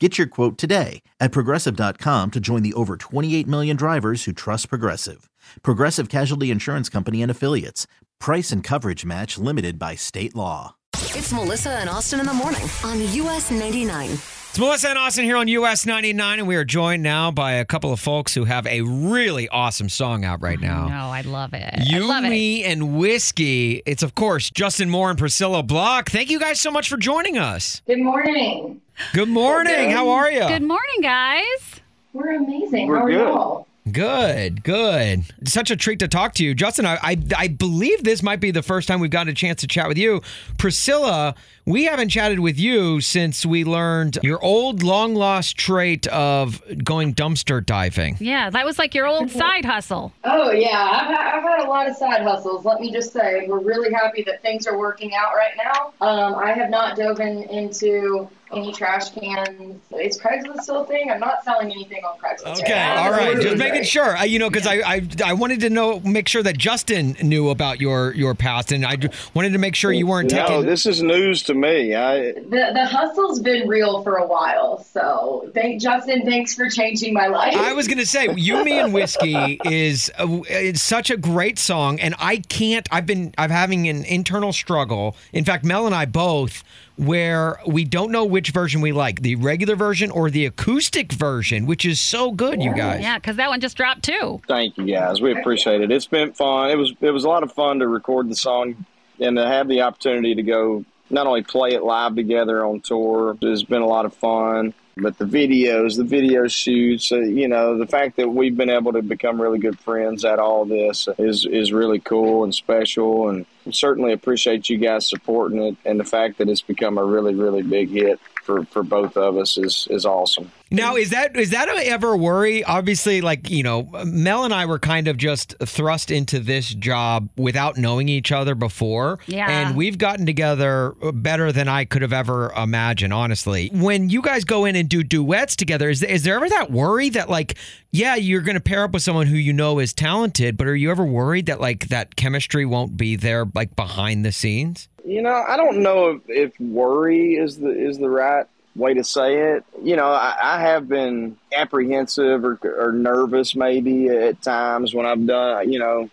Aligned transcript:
Get 0.00 0.18
your 0.18 0.26
quote 0.26 0.58
today 0.58 1.02
at 1.20 1.30
progressive.com 1.30 2.32
to 2.32 2.40
join 2.40 2.62
the 2.62 2.74
over 2.74 2.96
28 2.96 3.46
million 3.46 3.76
drivers 3.76 4.24
who 4.24 4.32
trust 4.32 4.68
Progressive. 4.68 5.30
Progressive 5.62 6.08
Casualty 6.08 6.50
Insurance 6.50 6.88
Company 6.88 7.22
and 7.22 7.30
Affiliates. 7.30 7.86
Price 8.18 8.50
and 8.50 8.64
coverage 8.64 9.04
match 9.04 9.38
limited 9.38 9.78
by 9.78 9.94
state 9.94 10.34
law. 10.34 10.74
It's 10.94 11.32
Melissa 11.32 11.70
and 11.70 11.88
Austin 11.88 12.18
in 12.18 12.26
the 12.26 12.34
morning 12.34 12.66
on 12.84 13.00
US 13.00 13.52
99. 13.52 14.43
It's 14.54 14.60
Melissa 14.60 14.90
and 14.90 14.98
Austin 15.00 15.24
here 15.24 15.36
on 15.36 15.48
US 15.48 15.84
99, 15.84 16.38
and 16.38 16.46
we 16.46 16.54
are 16.54 16.62
joined 16.64 17.02
now 17.02 17.32
by 17.32 17.54
a 17.54 17.64
couple 17.64 17.92
of 17.92 17.98
folks 17.98 18.32
who 18.34 18.44
have 18.44 18.68
a 18.68 18.82
really 18.82 19.48
awesome 19.48 19.88
song 19.88 20.24
out 20.24 20.40
right 20.42 20.60
now. 20.60 20.86
No, 20.86 20.94
I 21.10 21.22
love 21.22 21.54
it. 21.54 21.74
I 21.76 21.82
You, 21.82 22.06
love 22.06 22.22
it. 22.24 22.28
Me, 22.30 22.62
and 22.62 22.96
Whiskey. 22.96 23.82
It's, 23.84 24.04
of 24.04 24.14
course, 24.14 24.50
Justin 24.50 24.88
Moore 24.90 25.10
and 25.10 25.18
Priscilla 25.18 25.64
Block. 25.64 26.08
Thank 26.08 26.30
you 26.30 26.38
guys 26.38 26.60
so 26.60 26.70
much 26.70 26.88
for 26.88 26.96
joining 26.96 27.36
us. 27.36 27.82
Good 27.84 27.98
morning. 27.98 28.80
Good 29.12 29.28
morning. 29.28 29.90
How 29.90 30.08
are 30.10 30.30
you? 30.30 30.46
Good 30.46 30.62
morning, 30.62 31.00
guys. 31.02 31.80
We're 32.12 32.36
amazing. 32.36 32.86
We're 32.86 32.98
How 32.98 33.04
are 33.06 33.10
good. 33.10 33.18
y'all? 33.18 33.66
Good, 33.92 34.64
good. 34.64 35.24
It's 35.42 35.52
such 35.52 35.70
a 35.70 35.76
treat 35.76 35.98
to 35.98 36.08
talk 36.08 36.32
to 36.34 36.44
you. 36.44 36.54
Justin, 36.54 36.86
I, 36.86 36.98
I, 37.02 37.16
I 37.36 37.48
believe 37.48 38.02
this 38.02 38.22
might 38.22 38.40
be 38.40 38.50
the 38.50 38.62
first 38.62 38.88
time 38.88 38.98
we've 38.98 39.10
gotten 39.10 39.28
a 39.28 39.34
chance 39.34 39.60
to 39.60 39.66
chat 39.66 39.88
with 39.88 39.98
you. 39.98 40.22
Priscilla, 40.56 41.34
we 41.66 41.84
haven't 41.84 42.08
chatted 42.08 42.40
with 42.40 42.58
you 42.58 43.02
since 43.02 43.44
we 43.44 43.62
learned 43.62 44.18
your 44.22 44.42
old 44.42 44.82
long 44.82 45.14
lost 45.14 45.58
trait 45.58 46.06
of 46.06 46.62
going 46.82 47.14
dumpster 47.14 47.64
diving. 47.64 48.16
Yeah, 48.20 48.48
that 48.48 48.64
was 48.64 48.78
like 48.78 48.94
your 48.94 49.06
old 49.06 49.30
side 49.30 49.66
hustle. 49.66 50.14
Oh 50.24 50.50
yeah, 50.50 50.88
I've 50.90 51.06
had, 51.14 51.36
I've 51.36 51.42
had 51.42 51.66
a 51.66 51.68
lot 51.68 51.86
of 51.86 51.94
side 51.94 52.22
hustles. 52.22 52.64
Let 52.64 52.80
me 52.80 52.90
just 52.90 53.12
say, 53.12 53.46
we're 53.46 53.60
really 53.60 53.92
happy 53.92 54.22
that 54.22 54.40
things 54.40 54.66
are 54.66 54.78
working 54.78 55.14
out 55.14 55.34
right 55.34 55.52
now. 55.58 55.92
Um, 56.00 56.36
I 56.36 56.52
have 56.52 56.70
not 56.70 56.96
dove 56.96 57.20
in, 57.20 57.42
into 57.44 58.30
any 58.52 58.72
trash 58.72 59.10
cans. 59.10 59.80
Is 59.98 60.18
Craigslist 60.20 60.62
still 60.62 60.82
a 60.82 60.86
thing? 60.86 61.10
I'm 61.10 61.20
not 61.20 61.42
selling 61.44 61.70
anything 61.72 62.02
on 62.04 62.18
Craigslist. 62.18 62.60
Okay, 62.62 62.72
right 62.72 62.98
all 62.98 63.10
right. 63.10 63.32
Just 63.34 63.42
doing 63.46 63.58
making 63.58 63.72
great. 63.80 63.86
sure, 63.88 64.16
uh, 64.16 64.24
you 64.24 64.38
know, 64.38 64.48
because 64.50 64.66
I, 64.66 64.74
I 64.80 65.08
I 65.24 65.32
wanted 65.32 65.60
to 65.60 65.70
know, 65.70 66.00
make 66.00 66.28
sure 66.28 66.42
that 66.42 66.56
Justin 66.58 67.16
knew 67.22 67.50
about 67.50 67.80
your 67.80 68.12
your 68.14 68.34
past, 68.34 68.70
and 68.72 68.84
I 68.86 68.96
wanted 69.34 69.52
to 69.54 69.58
make 69.58 69.74
sure 69.74 69.92
you 69.92 70.06
weren't 70.06 70.30
No, 70.32 70.46
taking. 70.46 70.66
this 70.66 70.86
is 70.86 71.02
news 71.02 71.42
to 71.44 71.54
me. 71.54 71.94
I 71.94 72.32
The 72.32 72.70
the 72.74 72.86
hustle's 72.86 73.40
been 73.40 73.66
real 73.68 74.02
for 74.02 74.16
a 74.16 74.26
while. 74.26 74.84
So 74.92 75.50
thank 75.54 75.80
Justin. 75.80 76.24
Thanks 76.24 76.54
for 76.54 76.68
changing 76.68 77.14
my 77.14 77.26
life. 77.26 77.56
I 77.56 77.72
was 77.72 77.88
gonna 77.88 78.06
say, 78.06 78.28
"You, 78.36 78.64
Me, 78.64 78.78
and 78.78 78.92
Whiskey" 78.94 79.58
is 79.64 80.10
uh, 80.18 80.26
it's 80.48 80.82
such 80.82 81.10
a 81.10 81.16
great 81.16 81.58
song, 81.58 81.98
and 82.00 82.14
I 82.18 82.36
can't. 82.38 82.86
I've 82.92 83.06
been 83.06 83.34
I'm 83.38 83.50
having 83.50 83.88
an 83.88 84.04
internal 84.04 84.52
struggle. 84.52 85.16
In 85.32 85.44
fact, 85.44 85.64
Mel 85.64 85.86
and 85.86 85.94
I 85.94 86.04
both, 86.06 86.62
where 86.96 87.58
we 87.66 87.84
don't 87.84 88.12
know 88.12 88.24
which 88.24 88.50
version 88.50 88.80
we 88.80 88.92
like, 88.92 89.22
the 89.22 89.34
regular 89.36 89.76
version 89.76 90.10
or 90.10 90.30
the 90.30 90.46
acoustic 90.46 91.12
version, 91.12 91.66
which 91.66 91.84
is 91.84 91.98
so 91.98 92.30
good, 92.30 92.62
you 92.62 92.74
guys. 92.74 93.02
Yeah, 93.02 93.18
because 93.18 93.36
that 93.36 93.48
one 93.48 93.60
just 93.60 93.76
dropped 93.76 94.04
too. 94.04 94.40
thank 94.46 94.76
you 94.78 94.86
guys. 94.86 95.20
We 95.20 95.32
appreciate 95.32 95.80
it. 95.80 95.90
It's 95.90 96.06
been 96.06 96.32
fun. 96.32 96.70
It 96.70 96.76
was 96.76 96.92
it 97.00 97.10
was 97.10 97.24
a 97.24 97.28
lot 97.28 97.42
of 97.42 97.52
fun 97.52 97.80
to 97.80 97.88
record 97.88 98.28
the 98.28 98.36
song 98.36 98.84
and 99.20 99.36
to 99.36 99.46
have 99.46 99.68
the 99.68 99.82
opportunity 99.82 100.34
to 100.34 100.42
go 100.42 100.84
not 101.10 101.26
only 101.26 101.42
play 101.42 101.70
it 101.70 101.82
live 101.82 102.14
together 102.14 102.64
on 102.64 102.80
tour. 102.80 103.36
It's 103.40 103.62
been 103.62 103.82
a 103.82 103.86
lot 103.86 104.04
of 104.06 104.14
fun. 104.14 104.74
But 104.96 105.18
the 105.18 105.24
videos, 105.24 105.96
the 105.96 106.04
video 106.04 106.46
shoots, 106.46 107.10
uh, 107.10 107.18
you 107.18 107.48
know, 107.48 107.76
the 107.78 107.86
fact 107.86 108.16
that 108.16 108.28
we've 108.28 108.56
been 108.56 108.70
able 108.70 108.92
to 108.92 109.02
become 109.02 109.40
really 109.40 109.58
good 109.58 109.78
friends 109.78 110.24
at 110.24 110.38
all 110.38 110.64
this 110.64 111.08
is 111.18 111.46
is 111.46 111.72
really 111.72 111.98
cool 111.98 112.44
and 112.44 112.54
special. 112.54 113.28
And 113.28 113.44
certainly 113.70 114.12
appreciate 114.12 114.70
you 114.70 114.78
guys 114.78 115.08
supporting 115.08 115.62
it. 115.62 115.76
And 115.84 115.98
the 115.98 116.04
fact 116.04 116.38
that 116.38 116.48
it's 116.48 116.60
become 116.60 116.98
a 116.98 117.04
really, 117.04 117.34
really 117.34 117.62
big 117.62 117.90
hit 117.90 118.20
for, 118.44 118.64
for 118.66 118.82
both 118.82 119.16
of 119.16 119.36
us 119.36 119.56
is, 119.58 119.88
is 119.90 120.04
awesome. 120.06 120.52
Now, 120.70 120.96
is 120.96 121.10
that 121.10 121.36
is 121.36 121.50
that 121.50 121.68
ever 121.68 122.14
a 122.14 122.16
worry? 122.16 122.64
Obviously, 122.64 123.20
like 123.20 123.48
you 123.48 123.62
know, 123.62 123.82
Mel 124.04 124.44
and 124.44 124.52
I 124.52 124.66
were 124.66 124.80
kind 124.80 125.06
of 125.06 125.16
just 125.16 125.54
thrust 125.64 126.10
into 126.10 126.40
this 126.40 126.68
job 126.74 127.28
without 127.36 127.76
knowing 127.76 128.08
each 128.08 128.32
other 128.32 128.56
before, 128.56 129.20
Yeah. 129.26 129.48
and 129.48 129.76
we've 129.76 129.98
gotten 129.98 130.26
together 130.26 130.94
better 131.12 131.52
than 131.52 131.68
I 131.68 131.84
could 131.84 132.02
have 132.02 132.12
ever 132.12 132.52
imagined. 132.56 133.12
Honestly, 133.12 133.70
when 133.72 134.10
you 134.10 134.20
guys 134.20 134.44
go 134.44 134.64
in 134.64 134.74
and 134.74 134.88
do 134.88 135.04
duets 135.04 135.54
together, 135.54 135.88
is 135.90 136.02
is 136.02 136.24
there 136.24 136.34
ever 136.36 136.48
that 136.48 136.72
worry 136.72 137.08
that 137.10 137.30
like, 137.30 137.56
yeah, 137.92 138.16
you're 138.16 138.40
going 138.40 138.56
to 138.56 138.60
pair 138.60 138.82
up 138.82 138.92
with 138.92 139.02
someone 139.02 139.28
who 139.28 139.36
you 139.36 139.52
know 139.52 139.78
is 139.78 139.92
talented, 139.92 140.56
but 140.56 140.66
are 140.66 140.74
you 140.74 140.90
ever 140.90 141.04
worried 141.04 141.46
that 141.46 141.60
like 141.60 141.86
that 141.88 142.16
chemistry 142.16 142.66
won't 142.66 142.96
be 142.96 143.14
there 143.14 143.46
like 143.54 143.76
behind 143.76 144.24
the 144.24 144.32
scenes? 144.32 144.88
You 145.04 145.22
know, 145.22 145.44
I 145.46 145.56
don't 145.56 145.82
know 145.82 146.10
if, 146.10 146.22
if 146.28 146.60
worry 146.60 147.36
is 147.36 147.58
the 147.58 147.68
is 147.68 147.98
the 147.98 148.08
right 148.08 148.46
way 148.74 148.94
to 148.94 149.04
say 149.04 149.52
it. 149.52 149.64
You 149.82 149.96
know, 149.96 150.08
I, 150.08 150.36
I 150.40 150.60
have 150.60 150.88
been 150.88 151.36
apprehensive 151.54 152.44
or, 152.44 152.58
or 152.64 152.92
nervous 152.92 153.54
maybe 153.54 154.08
at 154.08 154.40
times 154.42 154.94
when 154.94 155.06
I've 155.06 155.26
done. 155.26 155.70
You 155.70 155.78
know, 155.78 156.10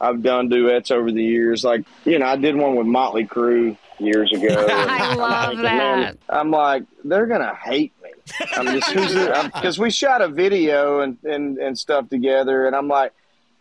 I've 0.00 0.22
done 0.22 0.48
duets 0.48 0.90
over 0.90 1.12
the 1.12 1.22
years. 1.22 1.64
Like 1.64 1.84
you 2.04 2.18
know, 2.18 2.26
I 2.26 2.36
did 2.36 2.56
one 2.56 2.76
with 2.76 2.86
Motley 2.86 3.26
Crue 3.26 3.76
years 3.98 4.32
ago. 4.32 4.48
I 4.68 5.14
love 5.14 5.56
then 5.58 6.00
that. 6.00 6.18
I'm 6.28 6.50
like, 6.50 6.84
they're 7.04 7.26
gonna 7.26 7.54
hate 7.54 7.92
me. 8.02 8.10
I'm 8.56 8.80
just 8.80 9.54
because 9.54 9.78
we 9.78 9.90
shot 9.90 10.22
a 10.22 10.28
video 10.28 11.00
and, 11.00 11.18
and 11.24 11.58
and 11.58 11.78
stuff 11.78 12.08
together, 12.08 12.66
and 12.66 12.74
I'm 12.74 12.88
like, 12.88 13.12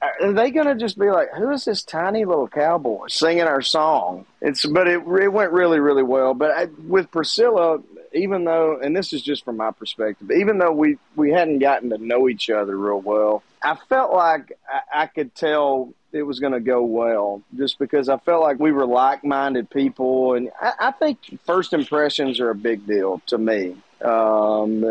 are 0.01 0.33
they 0.33 0.51
gonna 0.51 0.75
just 0.75 0.97
be 0.97 1.09
like, 1.09 1.29
who 1.33 1.51
is 1.51 1.65
this 1.65 1.83
tiny 1.83 2.25
little 2.25 2.47
cowboy 2.47 3.07
singing 3.07 3.43
our 3.43 3.61
song? 3.61 4.25
It's 4.41 4.65
but 4.65 4.87
it 4.87 5.01
it 5.05 5.33
went 5.33 5.51
really 5.51 5.79
really 5.79 6.03
well. 6.03 6.33
But 6.33 6.51
I, 6.51 6.65
with 6.87 7.11
Priscilla, 7.11 7.79
even 8.13 8.45
though, 8.45 8.79
and 8.79 8.95
this 8.95 9.13
is 9.13 9.21
just 9.21 9.45
from 9.45 9.57
my 9.57 9.71
perspective, 9.71 10.31
even 10.31 10.57
though 10.57 10.71
we 10.71 10.97
we 11.15 11.31
hadn't 11.31 11.59
gotten 11.59 11.89
to 11.89 11.97
know 11.97 12.29
each 12.29 12.49
other 12.49 12.77
real 12.77 13.01
well, 13.01 13.43
I 13.61 13.75
felt 13.75 14.13
like 14.13 14.57
I, 14.67 15.03
I 15.03 15.05
could 15.07 15.35
tell 15.35 15.93
it 16.11 16.23
was 16.23 16.39
going 16.39 16.53
to 16.53 16.59
go 16.59 16.83
well 16.83 17.41
just 17.55 17.77
because 17.77 18.09
I 18.09 18.17
felt 18.17 18.41
like 18.41 18.59
we 18.59 18.71
were 18.71 18.85
like-minded 18.85 19.69
people, 19.69 20.33
and 20.33 20.49
I, 20.59 20.73
I 20.79 20.91
think 20.91 21.19
first 21.45 21.73
impressions 21.73 22.39
are 22.39 22.49
a 22.49 22.55
big 22.55 22.87
deal 22.87 23.21
to 23.27 23.37
me. 23.37 23.75
Um, 24.01 24.81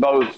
both 0.00 0.36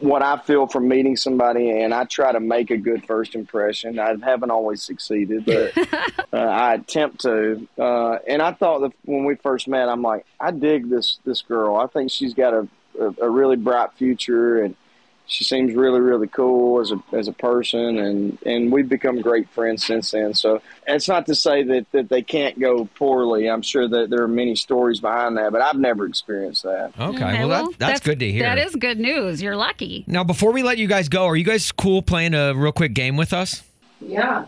what 0.00 0.22
I 0.22 0.38
feel 0.38 0.66
from 0.66 0.88
meeting 0.88 1.16
somebody, 1.16 1.70
and 1.70 1.94
I 1.94 2.04
try 2.04 2.32
to 2.32 2.40
make 2.40 2.70
a 2.70 2.76
good 2.76 3.06
first 3.06 3.34
impression. 3.34 3.98
I 3.98 4.14
haven't 4.22 4.50
always 4.50 4.82
succeeded, 4.82 5.46
but 5.46 5.76
uh, 6.32 6.36
I 6.36 6.74
attempt 6.74 7.22
to. 7.22 7.66
Uh, 7.78 8.18
and 8.28 8.42
I 8.42 8.52
thought 8.52 8.80
that 8.80 8.92
when 9.04 9.24
we 9.24 9.36
first 9.36 9.66
met, 9.66 9.88
I'm 9.88 10.02
like, 10.02 10.26
I 10.38 10.50
dig 10.50 10.90
this 10.90 11.18
this 11.24 11.42
girl. 11.42 11.76
I 11.76 11.86
think 11.86 12.10
she's 12.10 12.34
got 12.34 12.52
a 12.52 12.68
a, 13.00 13.14
a 13.22 13.30
really 13.30 13.56
bright 13.56 13.92
future, 13.94 14.62
and 14.62 14.76
she 15.26 15.44
seems 15.44 15.74
really 15.74 16.00
really 16.00 16.26
cool 16.28 16.80
as 16.80 16.92
a 16.92 17.02
as 17.12 17.28
a 17.28 17.32
person 17.32 17.98
and 17.98 18.38
and 18.44 18.70
we've 18.70 18.88
become 18.88 19.20
great 19.20 19.48
friends 19.50 19.84
since 19.84 20.10
then 20.10 20.34
so 20.34 20.60
it's 20.86 21.08
not 21.08 21.26
to 21.26 21.34
say 21.34 21.62
that 21.62 21.86
that 21.92 22.08
they 22.08 22.22
can't 22.22 22.58
go 22.58 22.84
poorly 22.94 23.48
i'm 23.48 23.62
sure 23.62 23.88
that 23.88 24.10
there 24.10 24.22
are 24.22 24.28
many 24.28 24.54
stories 24.54 25.00
behind 25.00 25.36
that 25.36 25.50
but 25.52 25.62
i've 25.62 25.78
never 25.78 26.06
experienced 26.06 26.62
that 26.62 26.92
Okay, 26.98 27.18
mm-hmm. 27.18 27.48
well, 27.48 27.70
that, 27.70 27.78
that's, 27.78 28.00
good 28.00 28.20
to 28.20 28.30
hear. 28.30 28.42
That 28.42 28.58
is 28.58 28.74
good 28.76 28.98
news. 28.98 29.42
You're 29.42 29.56
lucky. 29.56 30.04
Now, 30.06 30.24
before 30.24 30.52
we 30.52 30.62
let 30.62 30.78
you 30.78 30.86
guys 30.86 31.08
go, 31.08 31.26
are 31.26 31.36
you 31.36 31.44
guys 31.44 31.72
cool 31.72 32.02
playing 32.02 32.34
a 32.34 32.54
real 32.54 32.72
quick 32.72 32.94
game 32.94 33.16
with 33.16 33.32
us? 33.32 33.62
yeah. 34.00 34.46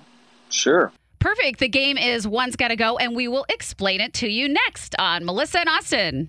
sure 0.50 0.93
Perfect. 1.19 1.58
The 1.58 1.69
game 1.69 1.99
is 1.99 2.28
One's 2.28 2.56
Gotta 2.56 2.76
Go, 2.76 2.99
and 2.99 3.17
we 3.17 3.26
will 3.26 3.46
explain 3.49 4.00
it 4.00 4.12
to 4.14 4.28
you 4.28 4.49
next 4.49 4.94
on 4.99 5.25
Melissa 5.25 5.61
and 5.61 5.69
Austin. 5.69 6.28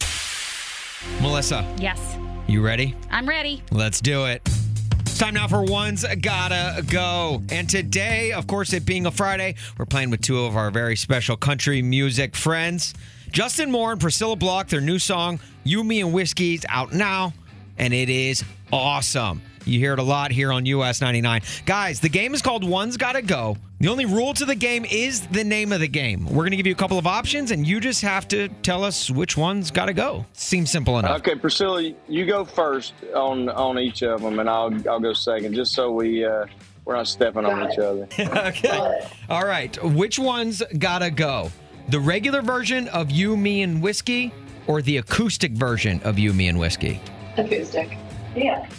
Melissa, 1.22 1.76
Yes. 1.78 2.18
You 2.48 2.62
ready? 2.62 2.96
I'm 3.12 3.28
ready. 3.28 3.62
Let's 3.72 4.00
do 4.00 4.26
it. 4.26 4.42
It's 5.02 5.18
time 5.18 5.34
now 5.34 5.50
for 5.50 5.64
One's 5.64 6.06
Gotta 6.22 6.82
Go. 6.84 7.42
And 7.52 7.70
today, 7.70 8.32
of 8.32 8.48
course, 8.48 8.72
it 8.72 8.86
being 8.86 9.06
a 9.06 9.12
Friday, 9.12 9.56
we're 9.78 9.86
playing 9.86 10.12
with 10.12 10.22
two 10.22 10.46
of 10.46 10.56
our 10.56 10.72
very 10.72 10.96
special 10.96 11.36
country 11.36 11.82
music 11.82 12.38
friends. 12.38 12.94
Justin 13.32 13.70
Moore 13.70 13.92
and 13.92 14.00
Priscilla 14.00 14.38
Block, 14.38 14.70
their 14.70 14.80
new 14.80 14.98
song, 14.98 15.42
You, 15.66 15.84
Me, 15.84 16.00
and 16.00 16.14
Whiskey's 16.14 16.66
out 16.70 16.94
now, 16.94 17.34
and 17.78 17.94
it 17.94 18.08
is 18.08 18.46
awesome. 18.72 19.42
You 19.66 19.80
hear 19.80 19.92
it 19.92 20.00
a 20.00 20.04
lot 20.04 20.32
here 20.32 20.54
on 20.54 20.66
US 20.66 21.02
99. 21.02 21.42
Guys, 21.66 22.00
the 22.00 22.08
game 22.08 22.34
is 22.34 22.42
called 22.42 22.64
One's 22.64 22.96
Gotta 22.96 23.22
Go. 23.22 23.58
The 23.80 23.90
only 23.90 24.06
rule 24.06 24.34
to 24.34 24.44
the 24.44 24.56
game 24.56 24.86
is 24.86 25.28
the 25.28 25.44
name 25.44 25.72
of 25.72 25.80
the 25.82 25.88
game. 25.88 26.26
We're 26.26 26.42
going 26.42 26.52
to 26.52 26.58
give 26.58 26.66
you 26.66 26.74
a 26.74 26.78
couple 26.78 26.98
of 26.98 27.06
options, 27.06 27.52
and 27.52 27.66
you 27.66 27.80
just 27.80 28.02
have 28.02 28.28
to 28.30 28.48
tell 28.64 28.84
us 28.84 29.12
which 29.12 29.38
one's 29.38 29.70
gotta 29.70 29.94
go. 29.94 30.26
Seems 30.34 30.72
simple 30.72 30.98
enough. 30.98 31.20
Okay, 31.20 31.36
Priscilla, 31.36 31.92
you 32.08 32.26
go 32.26 32.44
first 32.44 32.94
on 33.14 33.50
on 33.50 33.78
each 33.78 34.02
of 34.02 34.22
them, 34.24 34.40
and 34.40 34.50
I'll 34.50 34.74
I'll 34.90 35.00
go 35.00 35.14
second, 35.14 35.54
just 35.54 35.74
so 35.74 35.92
we 35.92 36.26
uh, 36.26 36.48
we're 36.86 36.96
not 36.96 37.08
stepping 37.08 37.46
on 37.46 37.72
each 37.72 37.78
other. 37.78 38.08
okay. 38.48 39.08
All 39.30 39.46
right. 39.46 39.78
Which 39.84 40.18
one's 40.18 40.64
gotta 40.80 41.12
go? 41.12 41.52
The 41.90 42.00
regular 42.00 42.42
version 42.42 42.88
of 42.88 43.12
You, 43.12 43.38
Me, 43.38 43.62
and 43.62 43.82
Whiskey 43.84 44.34
or 44.66 44.82
the 44.82 44.98
acoustic 44.98 45.52
version 45.52 46.02
of 46.04 46.18
You, 46.18 46.34
Me, 46.34 46.48
and 46.48 46.60
Whiskey? 46.60 47.00
Acoustic. 47.38 47.96
Yeah. 48.38 48.70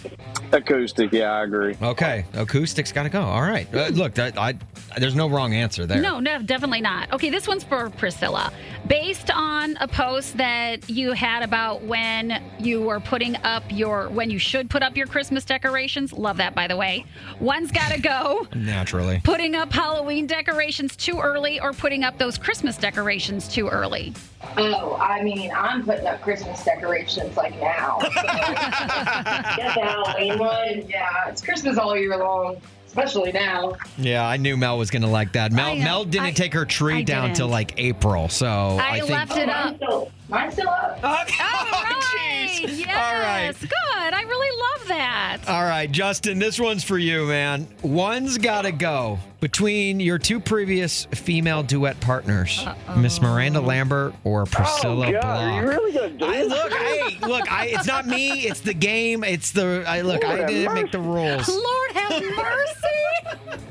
Acoustic, 0.53 1.13
yeah, 1.13 1.33
I 1.33 1.43
agree. 1.45 1.77
Okay. 1.83 2.25
Acoustic's 2.33 2.93
gotta 2.93 3.11
go. 3.11 3.21
All 3.21 3.43
right. 3.43 3.73
Uh, 3.75 3.89
look, 3.89 4.15
that, 4.15 4.39
I, 4.39 4.55
there's 4.97 5.15
no 5.15 5.29
wrong 5.29 5.53
answer 5.53 5.85
there. 5.85 6.01
No, 6.01 6.21
no, 6.21 6.41
definitely 6.41 6.81
not. 6.81 7.13
Okay, 7.13 7.29
this 7.29 7.47
one's 7.47 7.65
for 7.65 7.91
Priscilla. 7.91 8.53
Based 8.87 9.31
on 9.31 9.77
a 9.79 9.89
post 9.89 10.37
that 10.39 10.89
you 10.89 11.13
had 11.13 11.43
about 11.43 11.83
when 11.83 12.43
you 12.59 12.81
were 12.81 13.01
putting 13.01 13.37
up 13.45 13.63
your, 13.69 14.09
when 14.09 14.31
you 14.31 14.39
should 14.39 14.71
put 14.71 14.83
up 14.83 14.97
your 14.97 15.07
Christmas 15.07 15.45
decorations. 15.45 16.13
Love 16.13 16.39
that, 16.39 16.55
by 16.55 16.67
the 16.67 16.77
way. 16.77 17.05
One's 17.41 17.71
got 17.71 17.93
to 17.93 18.01
go. 18.01 18.47
Naturally. 18.55 19.21
Putting 19.25 19.55
up 19.55 19.73
Halloween 19.73 20.27
decorations 20.27 20.97
too 20.97 21.19
early 21.19 21.61
or 21.61 21.73
putting 21.73 22.05
up 22.05 22.17
those 22.17 22.39
Christmas 22.39 22.79
decorations 22.79 23.49
too 23.49 23.69
early. 23.69 24.15
Oh, 24.59 24.97
I 25.01 25.23
mean, 25.23 25.51
I'm 25.55 25.85
putting 25.85 26.07
up 26.07 26.21
Christmas 26.23 26.65
decorations 26.65 27.37
like 27.37 27.59
now. 27.61 27.99
So. 28.01 28.09
Get 28.13 29.75
the 29.75 29.81
Halloween 29.83 30.39
one. 30.39 30.85
Yeah, 30.89 31.29
it's 31.29 31.43
Christmas 31.43 31.79
all 31.79 31.97
year 31.97 32.17
long, 32.17 32.57
especially 32.87 33.33
now. 33.33 33.75
Yeah, 33.97 34.27
I 34.27 34.37
knew 34.37 34.57
Mel 34.57 34.79
was 34.79 34.91
gonna 34.91 35.11
like 35.11 35.33
that. 35.33 35.53
Mel, 35.53 35.69
I, 35.69 35.73
uh, 35.79 35.85
Mel 35.85 36.05
didn't 36.05 36.27
I- 36.27 36.31
take 36.33 36.55
her 36.55 36.65
tree 36.65 36.97
I 36.97 37.03
down 37.03 37.27
didn't. 37.29 37.37
till 37.39 37.49
like 37.49 37.75
April, 37.79 38.29
so 38.29 38.47
I, 38.47 38.89
I, 38.91 38.99
think. 39.01 39.11
left 39.11 39.37
it 39.37 39.47
mine's 39.47 39.83
up. 39.83 40.11
Still, 40.29 40.39
mine's 40.39 40.53
still 40.55 40.69
up. 40.69 40.99
Okay. 41.29 41.35
Oh, 41.41 41.59
All 41.61 41.67
oh, 41.73 41.83
right. 41.85 42.03
jeez. 42.51 42.79
Yes. 42.79 42.97
All 42.97 43.21
right. 43.21 43.55
Good. 43.61 44.15
I 44.15 44.23
really 44.23 44.59
love 44.61 44.89
that. 44.89 45.39
All 45.49 45.65
right, 45.65 45.91
Justin, 45.91 46.39
this 46.39 46.59
one's 46.59 46.85
for 46.85 46.99
you, 46.99 47.27
man. 47.27 47.67
One's 47.83 48.39
got 48.39 48.63
to 48.63 48.73
go 48.73 49.19
between 49.41 50.01
your 50.01 50.19
two 50.19 50.41
previous 50.41 51.05
female 51.07 51.63
duet 51.63 52.01
partners, 52.01 52.67
Miss 52.97 53.21
Miranda 53.21 53.61
Lambert 53.61 54.15
or 54.25 54.43
oh, 54.43 54.47
Priscilla 54.47 55.09
oh 55.09 55.13
God, 55.13 55.21
Block. 55.23 55.41
are 55.41 55.63
you 55.63 55.69
really 55.69 55.93
gonna 55.93 56.09
do 56.11 56.25
I, 56.25 56.43
look, 56.43 56.73
hey, 56.73 57.19
look, 57.27 57.53
I, 57.53 57.67
it's 57.67 57.87
not 57.87 58.07
me. 58.07 58.41
It's 58.41 58.61
the 58.61 58.75
game. 58.75 59.23
It's 59.23 59.53
the. 59.53 59.85
I 59.87 60.01
look. 60.01 60.23
Lord 60.25 60.41
I 60.41 60.47
didn't 60.47 60.75
make 60.75 60.91
the 60.91 60.99
rules. 61.01 61.49
Lord 61.49 61.93
have 61.93 62.23
mercy. 62.37 62.75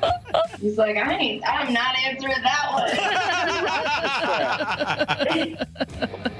He's 0.62 0.77
like, 0.77 0.98
I 0.98 1.13
ain't, 1.15 1.44
I'm 1.48 1.74
not 1.74 1.95
answering 2.00 2.42
that 2.44 2.71
one. 6.27 6.37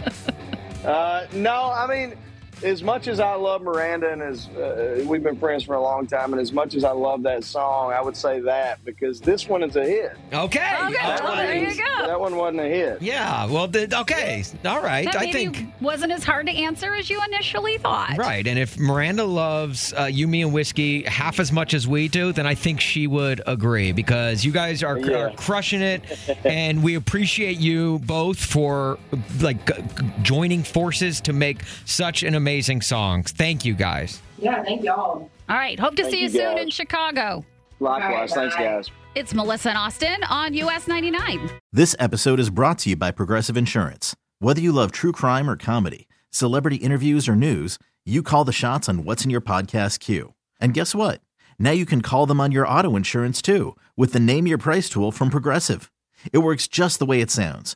No, 1.34 1.72
I 1.72 1.88
mean, 1.88 2.16
as 2.63 2.81
much 2.83 3.07
as 3.07 3.19
I 3.19 3.36
love 3.36 3.62
Miranda 3.62 4.12
and 4.12 4.21
as 4.21 4.48
uh, 4.50 5.04
we've 5.07 5.24
been 5.24 5.38
friends 5.38 5.63
for 5.63 5.75
a 5.75 5.81
long 5.81 6.07
time, 6.07 6.33
and 6.33 6.42
as 6.42 6.51
much 6.51 6.75
as 6.75 6.83
I 6.83 6.92
love 6.92 7.24
that 7.24 7.44
song, 7.44 7.92
I 7.94 8.01
would 8.01 8.18
say 8.18 8.39
that 8.42 8.83
because 8.86 9.21
this 9.21 9.48
one 9.48 9.63
is 9.63 9.75
a 9.75 9.83
hit. 9.83 10.18
Okay. 10.33 10.59
Okay. 10.59 10.94
That 10.94 11.19
Oh, 11.21 11.30
one 11.30 11.38
there 11.38 11.56
you 11.56 11.68
is- 11.68 11.77
go. 11.77 11.83
That 12.07 12.19
one 12.19 12.36
wasn't 12.36 12.62
a 12.62 12.68
hit. 12.69 13.01
Yeah. 13.01 13.45
Well. 13.45 13.68
The, 13.68 14.00
okay. 14.01 14.44
All 14.65 14.81
right. 14.81 15.06
That 15.06 15.18
I 15.18 15.25
maybe 15.25 15.48
think. 15.54 15.74
wasn't 15.81 16.12
as 16.13 16.24
hard 16.24 16.48
to 16.48 16.51
answer 16.54 16.94
as 16.95 17.09
you 17.09 17.21
initially 17.25 17.77
thought. 17.77 18.18
Right, 18.18 18.48
and 18.48 18.57
if 18.57 18.77
Miranda 18.80 19.24
loves 19.25 19.94
uh, 19.94 20.06
you, 20.06 20.27
me, 20.27 20.42
and 20.42 20.54
whiskey 20.54 21.04
half 21.04 21.39
as 21.39 21.51
much 21.51 21.74
as 21.74 21.88
we 21.88 22.07
do, 22.07 22.31
then 22.31 22.48
I 22.48 22.56
think 22.56 22.80
she 22.81 23.07
would 23.07 23.42
agree 23.45 23.92
because 23.92 24.45
you 24.45 24.51
guys 24.51 24.83
are, 24.83 24.98
Yeah. 24.98 25.18
are 25.18 25.31
crushing 25.36 25.81
it, 25.81 26.01
and 26.45 26.81
we 26.81 26.95
appreciate 26.95 27.57
you 27.59 28.00
both 28.00 28.39
for 28.39 28.98
like 29.42 29.65
g- 29.68 29.81
g- 29.81 30.06
joining 30.21 30.63
forces 30.63 31.19
to 31.21 31.33
make 31.33 31.62
such 31.86 32.24
an 32.24 32.33
amazing 32.36 32.47
song. 32.82 33.24
Thank 33.24 33.66
you, 33.66 33.74
guys. 33.74 34.22
yeah, 34.38 34.64
thank 34.64 34.84
y'all. 34.84 35.30
All 35.50 35.56
right. 35.56 35.78
Hope 35.80 35.96
to 35.96 36.04
Thank 36.04 36.14
see 36.14 36.20
you 36.22 36.30
you, 36.30 36.40
soon 36.40 36.58
in 36.58 36.70
Chicago. 36.70 37.44
Likewise, 37.82 38.32
All 38.32 38.44
right, 38.44 38.52
thanks, 38.52 38.56
guys. 38.56 38.92
It's 39.16 39.34
Melissa 39.34 39.70
and 39.70 39.78
Austin 39.78 40.24
on 40.30 40.54
US 40.54 40.88
99. 40.88 41.50
This 41.74 41.94
episode 42.00 42.40
is 42.40 42.50
brought 42.50 42.80
to 42.80 42.92
you 42.92 42.96
by 42.96 43.12
Progressive 43.12 43.58
Insurance. 43.58 44.16
Whether 44.40 44.62
you 44.62 44.72
love 44.72 44.92
true 44.94 45.12
crime 45.12 45.50
or 45.50 45.58
comedy, 45.58 46.08
celebrity 46.30 46.78
interviews 46.78 47.28
or 47.28 47.36
news, 47.36 47.78
you 48.06 48.24
call 48.24 48.46
the 48.46 48.54
shots 48.54 48.88
on 48.88 49.04
what's 49.04 49.26
in 49.26 49.30
your 49.32 49.42
podcast 49.42 50.00
queue. 50.00 50.34
And 50.62 50.74
guess 50.74 50.96
what? 50.96 51.20
Now 51.60 51.72
you 51.72 51.86
can 51.86 52.02
call 52.02 52.26
them 52.28 52.40
on 52.40 52.52
your 52.54 52.66
auto 52.68 52.96
insurance 52.96 53.42
too 53.42 53.76
with 53.98 54.14
the 54.14 54.20
Name 54.22 54.48
Your 54.48 54.58
Price 54.58 54.88
tool 54.90 55.12
from 55.12 55.30
Progressive. 55.30 55.92
It 56.32 56.38
works 56.40 56.68
just 56.68 57.00
the 57.00 57.06
way 57.06 57.20
it 57.22 57.30
sounds. 57.32 57.76